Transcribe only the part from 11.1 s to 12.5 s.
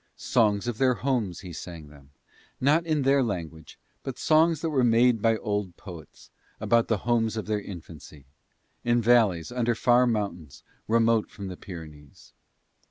from the Pyrenees.